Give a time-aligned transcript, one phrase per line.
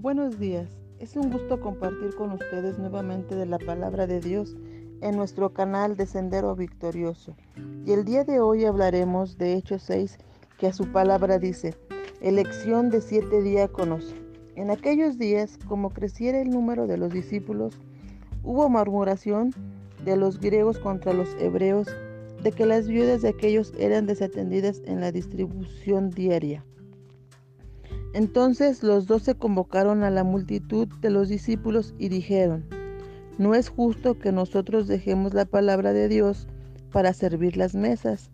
[0.00, 0.70] Buenos días.
[1.00, 4.56] Es un gusto compartir con ustedes nuevamente de la palabra de Dios
[5.02, 7.36] en nuestro canal de Sendero Victorioso.
[7.84, 10.16] Y el día de hoy hablaremos de Hechos 6,
[10.56, 11.74] que a su palabra dice,
[12.22, 14.14] elección de siete diáconos.
[14.56, 17.78] En aquellos días, como creciera el número de los discípulos,
[18.42, 19.52] hubo murmuración
[20.04, 21.88] de los griegos contra los hebreos
[22.42, 26.64] de que las viudas de aquellos eran desatendidas en la distribución diaria.
[28.14, 32.64] Entonces los doce convocaron a la multitud de los discípulos y dijeron,
[33.38, 36.46] no es justo que nosotros dejemos la palabra de Dios
[36.92, 38.30] para servir las mesas.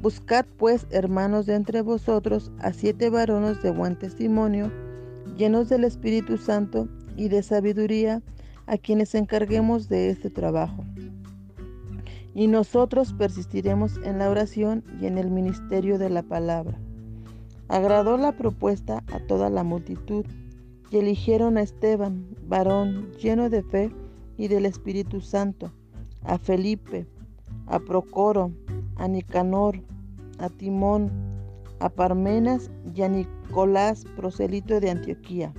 [0.00, 4.70] Buscad pues, hermanos de entre vosotros, a siete varones de buen testimonio,
[5.36, 8.22] llenos del Espíritu Santo y de sabiduría,
[8.66, 10.84] a quienes encarguemos de este trabajo.
[12.34, 16.78] Y nosotros persistiremos en la oración y en el ministerio de la palabra.
[17.68, 20.24] Agradó la propuesta a toda la multitud
[20.90, 23.90] y eligieron a Esteban, varón lleno de fe
[24.36, 25.72] y del Espíritu Santo,
[26.22, 27.06] a Felipe,
[27.66, 28.52] a Procoro,
[28.96, 29.82] a Nicanor,
[30.38, 31.10] a Timón,
[31.80, 35.52] a Parmenas y a Nicolás, proselito de Antioquía,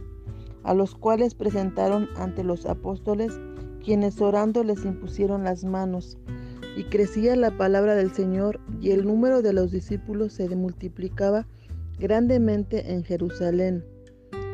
[0.64, 3.38] a los cuales presentaron ante los apóstoles,
[3.84, 6.18] quienes orando les impusieron las manos.
[6.78, 11.48] Y crecía la palabra del Señor, y el número de los discípulos se multiplicaba
[12.00, 13.84] grandemente en Jerusalén.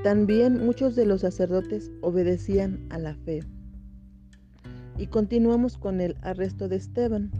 [0.04, 3.42] También muchos de los sacerdotes obedecían a la fe.
[4.98, 7.32] Y continuamos con el arresto de Esteban.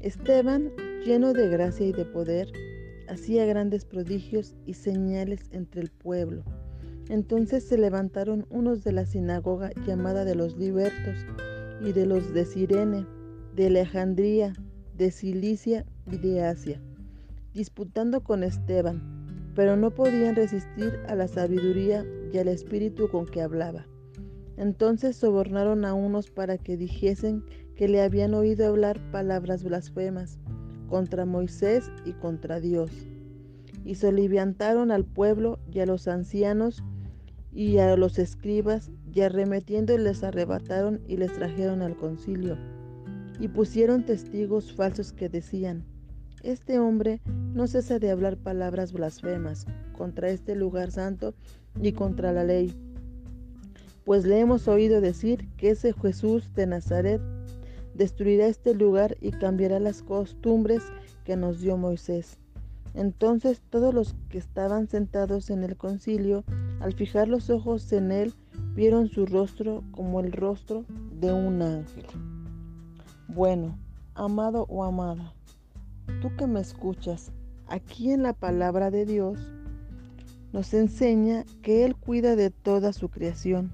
[0.00, 0.70] Esteban,
[1.04, 2.48] lleno de gracia y de poder,
[3.08, 6.42] hacía grandes prodigios y señales entre el pueblo.
[7.08, 11.24] Entonces se levantaron unos de la sinagoga llamada de los libertos
[11.80, 13.06] y de los de Sirene,
[13.54, 14.52] de Alejandría,
[14.96, 16.80] de Cilicia y de Asia,
[17.52, 19.15] disputando con Esteban
[19.56, 23.86] pero no podían resistir a la sabiduría y al espíritu con que hablaba.
[24.58, 27.42] Entonces sobornaron a unos para que dijesen
[27.74, 30.38] que le habían oído hablar palabras blasfemas
[30.88, 32.90] contra Moisés y contra Dios.
[33.84, 36.84] Y soliviantaron al pueblo y a los ancianos
[37.52, 42.58] y a los escribas, y arremetiendo les arrebataron y les trajeron al concilio.
[43.40, 45.86] Y pusieron testigos falsos que decían,
[46.46, 47.20] este hombre
[47.54, 51.34] no cesa de hablar palabras blasfemas contra este lugar santo
[51.82, 52.72] y contra la ley.
[54.04, 57.20] Pues le hemos oído decir que ese Jesús de Nazaret
[57.94, 60.82] destruirá este lugar y cambiará las costumbres
[61.24, 62.38] que nos dio Moisés.
[62.94, 66.44] Entonces todos los que estaban sentados en el concilio,
[66.78, 68.32] al fijar los ojos en él,
[68.74, 72.06] vieron su rostro como el rostro de un ángel.
[73.26, 73.76] Bueno,
[74.14, 75.34] amado o amada,
[76.20, 77.32] tú que me escuchas,
[77.66, 79.38] aquí en la palabra de Dios,
[80.52, 83.70] nos enseña que Él cuida de toda su creación,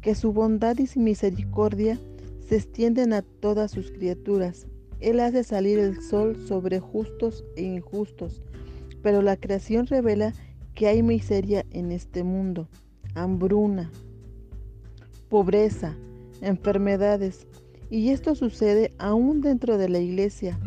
[0.00, 1.98] que su bondad y su misericordia
[2.46, 4.66] se extienden a todas sus criaturas.
[5.00, 8.42] Él hace salir el sol sobre justos e injustos,
[9.02, 10.32] pero la creación revela
[10.74, 12.68] que hay miseria en este mundo,
[13.14, 13.90] hambruna,
[15.28, 15.96] pobreza,
[16.40, 17.46] enfermedades,
[17.90, 20.58] y esto sucede aún dentro de la iglesia,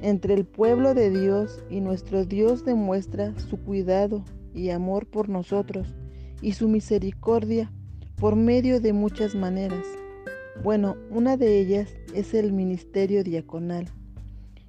[0.00, 5.94] entre el pueblo de Dios y nuestro Dios demuestra su cuidado y amor por nosotros
[6.40, 7.72] y su misericordia
[8.16, 9.84] por medio de muchas maneras.
[10.62, 13.88] Bueno, una de ellas es el ministerio diaconal.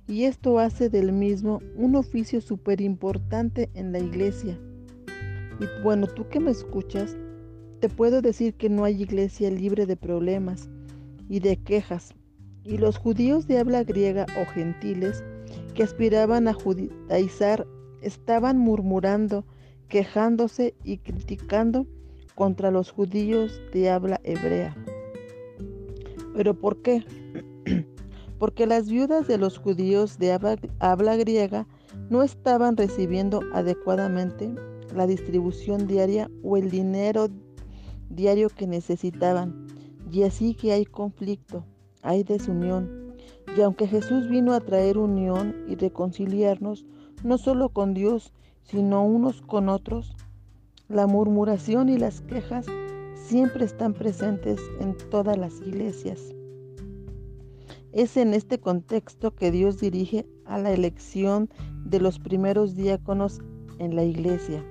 [0.08, 4.60] Y esto hace del mismo un oficio súper importante en la iglesia.
[5.60, 7.16] Y bueno, tú que me escuchas,
[7.80, 10.70] te puedo decir que no hay iglesia libre de problemas
[11.28, 12.14] y de quejas,
[12.64, 15.24] y los judíos de habla griega o gentiles
[15.74, 17.66] que aspiraban a judaizar
[18.02, 19.46] estaban murmurando,
[19.88, 21.88] quejándose y criticando
[22.36, 24.76] contra los judíos de habla hebrea.
[26.36, 27.04] ¿Pero por qué?
[28.40, 30.32] Porque las viudas de los judíos de
[30.80, 31.68] habla, griega
[32.10, 34.54] no estaban recibiendo adecuadamente
[34.96, 37.28] la distribución diaria o el dinero
[38.10, 39.68] diario que necesitaban.
[40.10, 41.66] Y así que hay conflicto
[42.02, 43.16] hay desunión.
[43.58, 46.86] Y aunque Jesús vino a traer unión y reconciliarnos,
[47.24, 50.16] no solo con Dios, sino unos con otros,
[50.88, 52.66] la murmuración y las quejas
[53.16, 56.34] siempre están presentes en todas las iglesias.
[57.92, 61.50] Es en este contexto que Dios dirige a la elección
[61.86, 63.42] de los primeros diáconos
[63.80, 64.64] en la iglesia.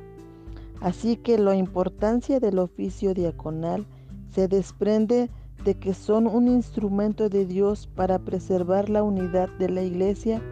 [0.80, 3.86] Así que la importancia del oficio diaconal
[4.30, 5.30] se desprende
[5.64, 10.42] de que son un instrumento de Dios para preservar la unidad de la iglesia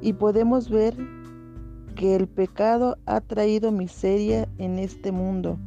[0.00, 0.96] y podemos ver
[1.94, 5.58] que el pecado ha traído miseria en este mundo.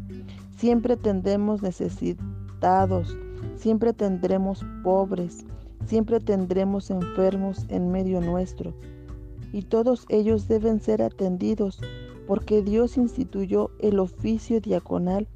[0.57, 3.17] Siempre tendremos necesitados,
[3.55, 5.45] siempre tendremos pobres,
[5.85, 8.75] siempre tendremos enfermos en medio nuestro.
[9.51, 11.81] Y todos ellos deben ser atendidos
[12.27, 15.27] porque Dios instituyó el oficio diaconal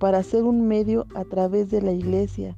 [0.00, 2.56] para ser un medio a través de la iglesia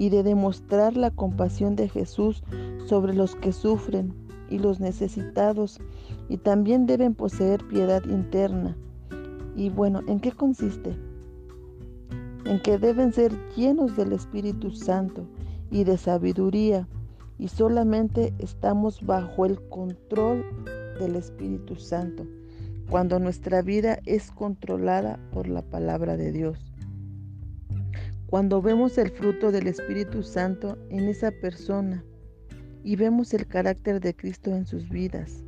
[0.00, 2.42] y de demostrar la compasión de Jesús
[2.86, 4.14] sobre los que sufren
[4.48, 5.78] y los necesitados
[6.30, 8.78] y también deben poseer piedad interna.
[9.54, 10.96] Y bueno, ¿en qué consiste?
[12.46, 15.26] En que deben ser llenos del Espíritu Santo
[15.70, 16.88] y de sabiduría
[17.38, 20.42] y solamente estamos bajo el control
[20.98, 22.24] del Espíritu Santo
[22.88, 26.69] cuando nuestra vida es controlada por la palabra de Dios.
[28.30, 32.04] Cuando vemos el fruto del Espíritu Santo en esa persona
[32.84, 35.42] y vemos el carácter de Cristo en sus vidas.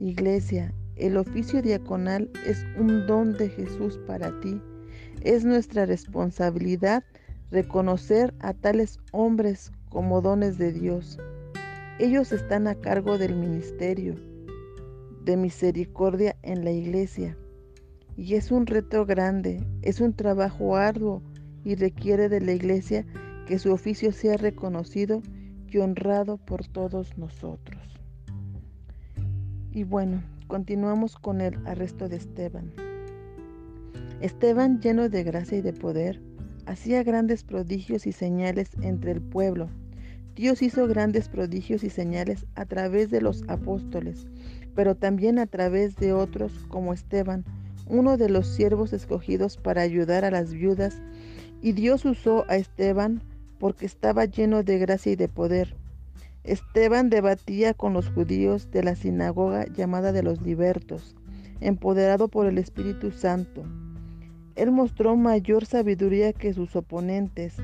[0.00, 4.62] Iglesia, el oficio diaconal es un don de Jesús para ti.
[5.20, 7.04] Es nuestra responsabilidad
[7.50, 11.18] reconocer a tales hombres como dones de Dios.
[11.98, 14.16] Ellos están a cargo del ministerio
[15.26, 17.36] de misericordia en la iglesia
[18.16, 21.22] y es un reto grande, es un trabajo arduo
[21.64, 23.04] y requiere de la iglesia
[23.46, 25.22] que su oficio sea reconocido
[25.68, 27.82] y honrado por todos nosotros.
[29.72, 32.72] Y bueno, continuamos con el arresto de Esteban.
[34.20, 36.22] Esteban, lleno de gracia y de poder,
[36.64, 39.68] hacía grandes prodigios y señales entre el pueblo.
[40.34, 44.26] Dios hizo grandes prodigios y señales a través de los apóstoles,
[44.74, 47.44] pero también a través de otros como Esteban,
[47.88, 51.00] uno de los siervos escogidos para ayudar a las viudas,
[51.62, 53.22] y Dios usó a Esteban
[53.58, 55.74] porque estaba lleno de gracia y de poder.
[56.44, 61.16] Esteban debatía con los judíos de la sinagoga llamada de los libertos,
[61.60, 63.64] empoderado por el Espíritu Santo.
[64.54, 67.56] Él mostró mayor sabiduría que sus oponentes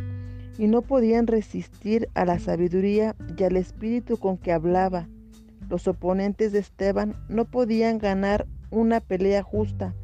[0.59, 5.09] y no podían resistir a la sabiduría y al espíritu con que hablaba.
[5.69, 9.95] Los oponentes de Esteban no podían ganar una pelea justa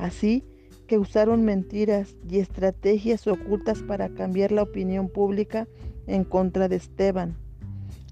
[0.00, 0.44] Así
[0.86, 5.68] que usaron mentiras y estrategias ocultas para cambiar la opinión pública
[6.06, 7.36] en contra de Esteban.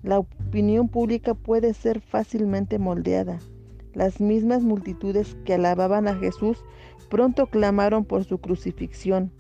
[0.03, 3.39] La opinión pública puede ser fácilmente moldeada.
[3.95, 6.63] Las mismas multitudes que alababan a Jesús
[7.09, 9.33] pronto clamaron por su crucifixión.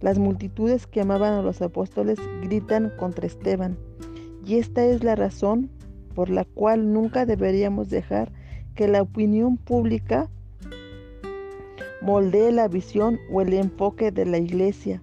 [0.00, 3.78] Las multitudes que amaban a los apóstoles gritan contra Esteban.
[4.44, 5.70] Y esta es la razón
[6.16, 8.32] por la cual nunca deberíamos dejar
[8.74, 10.28] que la opinión pública
[12.02, 15.02] moldee la visión o el enfoque de la iglesia,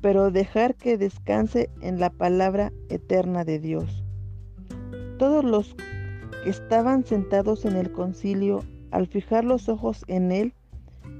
[0.00, 4.04] pero dejar que descanse en la palabra eterna de Dios.
[5.18, 5.76] Todos los
[6.42, 10.54] que estaban sentados en el concilio, al fijar los ojos en él,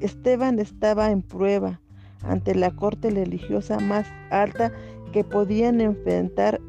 [0.01, 1.81] Esteban estaba en prueba
[2.23, 4.73] ante la corte religiosa más alta
[5.13, 6.61] que podían enfrentar,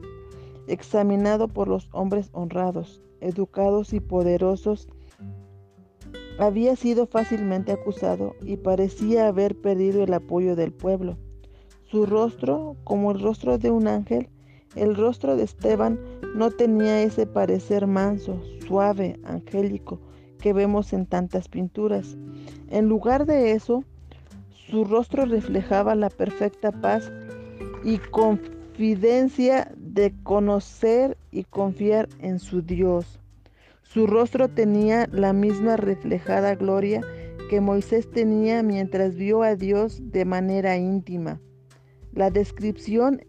[0.67, 4.87] examinado por los hombres honrados, educados y poderosos
[6.39, 11.17] había sido fácilmente acusado y parecía haber perdido el apoyo del pueblo.
[11.85, 14.29] Su rostro, como el rostro de un ángel,
[14.75, 15.99] el rostro de Esteban
[16.35, 19.99] no tenía ese parecer manso, suave, angélico
[20.39, 22.17] que vemos en tantas pinturas.
[22.69, 23.83] En lugar de eso,
[24.69, 27.11] su rostro reflejaba la perfecta paz
[27.83, 33.20] y confidencia de conocer y confiar en su Dios.
[33.93, 37.01] Su rostro tenía la misma reflejada gloria
[37.49, 41.41] que Moisés tenía mientras vio a Dios de manera íntima.
[42.13, 43.21] La descripción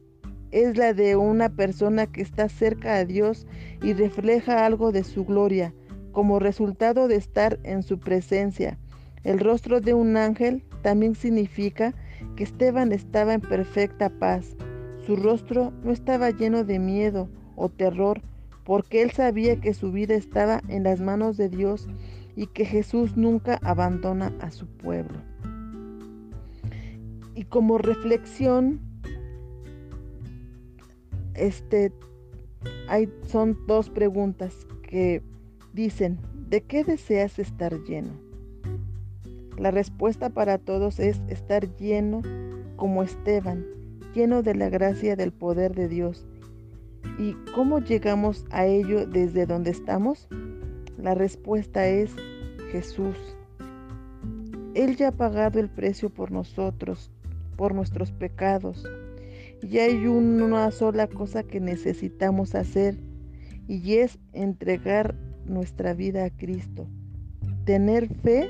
[0.52, 3.44] es la de una persona que está cerca a Dios
[3.82, 5.74] y refleja algo de su gloria
[6.12, 8.78] como resultado de estar en su presencia.
[9.24, 11.92] El rostro de un ángel también significa
[12.36, 14.56] que Esteban estaba en perfecta paz.
[15.06, 18.22] Su rostro no estaba lleno de miedo o terror,
[18.64, 21.88] porque él sabía que su vida estaba en las manos de Dios
[22.36, 25.18] y que Jesús nunca abandona a su pueblo.
[27.34, 28.80] Y como reflexión,
[31.34, 31.92] este,
[32.88, 35.22] hay, son dos preguntas que
[35.72, 38.12] dicen, ¿de qué deseas estar lleno?
[39.58, 42.22] La respuesta para todos es estar lleno
[42.76, 43.64] como Esteban,
[44.14, 46.26] lleno de la gracia del poder de Dios
[47.18, 50.28] ¿Y cómo llegamos a ello desde donde estamos?
[50.98, 52.14] La respuesta es
[52.70, 53.16] Jesús.
[54.74, 57.10] Él ya ha pagado el precio por nosotros,
[57.56, 58.84] por nuestros pecados.
[59.62, 62.98] Y hay una sola cosa que necesitamos hacer
[63.68, 66.88] y es entregar nuestra vida a Cristo.
[67.64, 68.48] Tener fe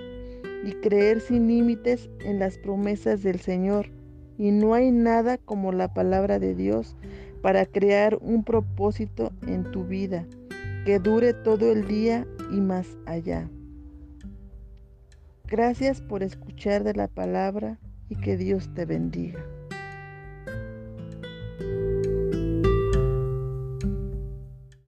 [0.64, 3.90] y creer sin límites en las promesas del Señor.
[4.38, 6.97] Y no hay nada como la palabra de Dios
[7.42, 10.26] para crear un propósito en tu vida
[10.87, 13.49] que dure todo el día y más allá.
[15.46, 19.44] Gracias por escuchar de la palabra y que Dios te bendiga.